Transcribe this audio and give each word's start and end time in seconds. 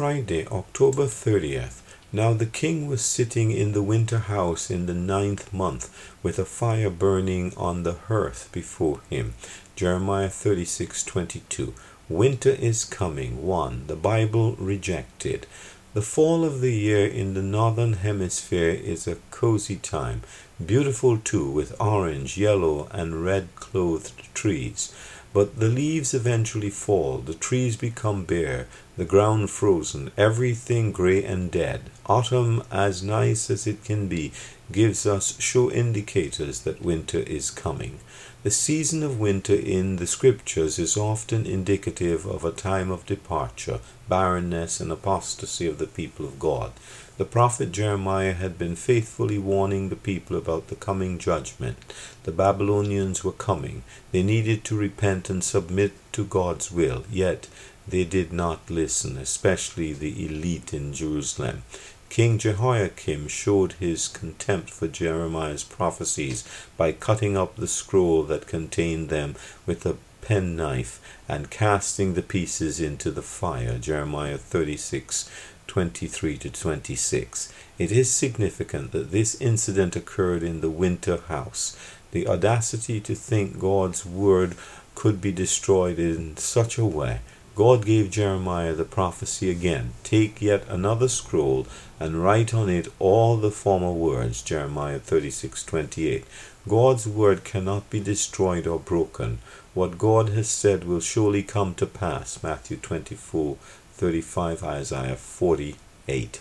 Friday, 0.00 0.46
October 0.46 1.04
30th. 1.04 1.82
Now 2.10 2.32
the 2.32 2.46
king 2.46 2.86
was 2.86 3.04
sitting 3.04 3.50
in 3.50 3.72
the 3.72 3.82
winter 3.82 4.20
house 4.20 4.70
in 4.70 4.86
the 4.86 4.94
ninth 4.94 5.52
month, 5.52 5.90
with 6.22 6.38
a 6.38 6.46
fire 6.46 6.88
burning 6.88 7.52
on 7.54 7.82
the 7.82 7.92
hearth 8.08 8.48
before 8.50 9.02
him. 9.10 9.34
Jeremiah 9.76 10.30
36:22. 10.30 11.74
Winter 12.08 12.48
is 12.48 12.86
coming. 12.86 13.46
1. 13.46 13.88
The 13.88 13.94
Bible 13.94 14.56
rejected. 14.56 15.46
The 15.92 16.08
fall 16.14 16.46
of 16.46 16.62
the 16.62 16.72
year 16.72 17.06
in 17.06 17.34
the 17.34 17.42
northern 17.42 17.92
hemisphere 17.92 18.70
is 18.70 19.06
a 19.06 19.18
cozy 19.30 19.76
time, 19.76 20.22
beautiful 20.64 21.18
too, 21.18 21.50
with 21.50 21.80
orange, 21.80 22.36
yellow, 22.36 22.88
and 22.92 23.24
red 23.24 23.48
clothed 23.56 24.34
trees. 24.34 24.92
But 25.32 25.60
the 25.60 25.68
leaves 25.68 26.12
eventually 26.12 26.70
fall, 26.70 27.18
the 27.18 27.34
trees 27.34 27.76
become 27.76 28.24
bare, 28.24 28.66
the 28.96 29.04
ground 29.04 29.50
frozen, 29.50 30.10
everything 30.16 30.90
gray 30.90 31.24
and 31.24 31.50
dead. 31.50 31.82
Autumn, 32.06 32.64
as 32.70 33.02
nice 33.02 33.48
as 33.48 33.66
it 33.66 33.84
can 33.84 34.08
be, 34.08 34.32
gives 34.72 35.06
us 35.06 35.40
sure 35.40 35.72
indicators 35.72 36.60
that 36.62 36.82
winter 36.82 37.20
is 37.20 37.50
coming. 37.50 38.00
The 38.42 38.50
season 38.50 39.02
of 39.02 39.20
winter 39.20 39.54
in 39.54 39.96
the 39.96 40.06
scriptures 40.06 40.78
is 40.78 40.96
often 40.96 41.46
indicative 41.46 42.26
of 42.26 42.44
a 42.44 42.50
time 42.50 42.90
of 42.90 43.06
departure, 43.06 43.80
barrenness, 44.08 44.80
and 44.80 44.90
apostasy 44.90 45.66
of 45.66 45.78
the 45.78 45.86
people 45.86 46.24
of 46.26 46.38
God. 46.40 46.72
The 47.20 47.26
prophet 47.26 47.70
Jeremiah 47.70 48.32
had 48.32 48.56
been 48.56 48.76
faithfully 48.76 49.36
warning 49.36 49.90
the 49.90 49.94
people 49.94 50.38
about 50.38 50.68
the 50.68 50.74
coming 50.74 51.18
judgment. 51.18 51.76
The 52.22 52.32
Babylonians 52.32 53.22
were 53.22 53.32
coming. 53.32 53.82
They 54.10 54.22
needed 54.22 54.64
to 54.64 54.74
repent 54.74 55.28
and 55.28 55.44
submit 55.44 55.92
to 56.12 56.24
God's 56.24 56.72
will, 56.72 57.04
yet 57.10 57.46
they 57.86 58.04
did 58.04 58.32
not 58.32 58.70
listen, 58.70 59.18
especially 59.18 59.92
the 59.92 60.24
elite 60.24 60.72
in 60.72 60.94
Jerusalem. 60.94 61.62
King 62.08 62.38
Jehoiakim 62.38 63.28
showed 63.28 63.72
his 63.72 64.08
contempt 64.08 64.70
for 64.70 64.88
Jeremiah's 64.88 65.62
prophecies 65.62 66.42
by 66.78 66.92
cutting 66.92 67.36
up 67.36 67.56
the 67.56 67.68
scroll 67.68 68.22
that 68.22 68.46
contained 68.46 69.10
them 69.10 69.34
with 69.66 69.84
a 69.84 69.98
penknife 70.22 71.00
and 71.28 71.50
casting 71.50 72.14
the 72.14 72.22
pieces 72.22 72.80
into 72.80 73.10
the 73.10 73.22
fire. 73.22 73.76
Jeremiah 73.78 74.38
36 74.38 75.28
23 75.70 76.36
to 76.36 76.50
26. 76.50 77.52
It 77.78 77.92
is 77.92 78.10
significant 78.10 78.90
that 78.90 79.12
this 79.12 79.40
incident 79.40 79.94
occurred 79.94 80.42
in 80.42 80.62
the 80.62 80.68
winter 80.68 81.18
house. 81.28 81.76
The 82.10 82.26
audacity 82.26 82.98
to 83.02 83.14
think 83.14 83.60
God's 83.60 84.04
word 84.04 84.56
could 84.96 85.20
be 85.20 85.30
destroyed 85.30 86.00
in 86.00 86.36
such 86.38 86.76
a 86.76 86.84
way. 86.84 87.20
God 87.54 87.86
gave 87.86 88.10
Jeremiah 88.10 88.72
the 88.72 88.84
prophecy 88.84 89.48
again 89.48 89.92
Take 90.02 90.42
yet 90.42 90.64
another 90.68 91.06
scroll 91.06 91.68
and 92.00 92.20
write 92.24 92.52
on 92.52 92.68
it 92.68 92.88
all 92.98 93.36
the 93.36 93.52
former 93.52 93.92
words. 93.92 94.42
Jeremiah 94.42 94.98
36 94.98 95.62
28. 95.62 96.24
God's 96.68 97.06
word 97.06 97.44
cannot 97.44 97.88
be 97.90 98.00
destroyed 98.00 98.66
or 98.66 98.80
broken. 98.80 99.38
What 99.74 99.98
God 99.98 100.30
has 100.30 100.48
said 100.48 100.82
will 100.82 100.98
surely 100.98 101.44
come 101.44 101.74
to 101.76 101.86
pass. 101.86 102.42
Matthew 102.42 102.76
24 102.76 103.56
35, 104.00 104.64
Isaiah 104.64 105.14
48. 105.14 106.40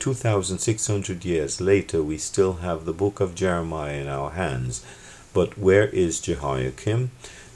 2,600 0.00 1.24
years 1.24 1.60
later, 1.60 2.02
we 2.02 2.18
still 2.18 2.54
have 2.54 2.84
the 2.84 2.92
book 2.92 3.20
of 3.20 3.36
Jeremiah 3.36 4.00
in 4.00 4.08
our 4.08 4.30
hands. 4.32 4.84
But 5.32 5.56
where 5.56 5.86
is 5.86 6.20
Jehoiakim? 6.20 7.12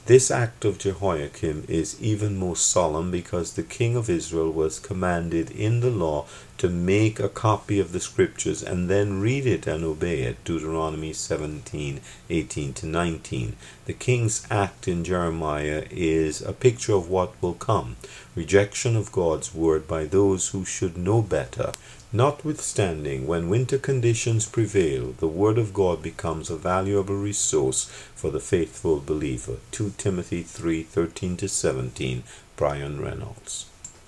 This 0.07 0.31
act 0.31 0.65
of 0.65 0.79
Jehoiakim 0.79 1.65
is 1.67 2.01
even 2.01 2.35
more 2.35 2.55
solemn 2.55 3.11
because 3.11 3.53
the 3.53 3.61
king 3.61 3.95
of 3.95 4.09
Israel 4.09 4.51
was 4.51 4.79
commanded 4.79 5.51
in 5.51 5.81
the 5.81 5.91
law 5.91 6.25
to 6.57 6.69
make 6.69 7.19
a 7.19 7.29
copy 7.29 7.79
of 7.79 7.91
the 7.91 7.99
scriptures 7.99 8.63
and 8.63 8.89
then 8.89 9.21
read 9.21 9.45
it 9.45 9.67
and 9.67 9.83
obey 9.83 10.23
it. 10.23 10.43
Deuteronomy 10.43 11.13
17 11.13 12.01
18 12.31 12.73
to 12.73 12.85
19. 12.87 13.55
The 13.85 13.93
king's 13.93 14.47
act 14.49 14.87
in 14.87 15.03
Jeremiah 15.03 15.85
is 15.91 16.41
a 16.41 16.51
picture 16.51 16.93
of 16.93 17.07
what 17.07 17.39
will 17.39 17.53
come 17.53 17.95
rejection 18.35 18.95
of 18.95 19.11
God's 19.11 19.53
word 19.53 19.87
by 19.87 20.05
those 20.05 20.49
who 20.49 20.65
should 20.65 20.97
know 20.97 21.21
better. 21.21 21.73
Notwithstanding, 22.13 23.25
when 23.25 23.47
winter 23.47 23.77
conditions 23.77 24.45
prevail, 24.45 25.13
the 25.19 25.29
Word 25.29 25.57
of 25.57 25.73
God 25.73 26.01
becomes 26.03 26.49
a 26.49 26.57
valuable 26.57 27.15
resource 27.15 27.85
for 28.13 28.29
the 28.29 28.41
faithful 28.41 28.99
believer. 28.99 29.55
2 29.97 30.03
Timothy 30.03 30.41
3 30.41 30.83
13 30.83 31.37
17, 31.49 32.23
Brian 32.55 33.01
Reynolds. 33.01 33.65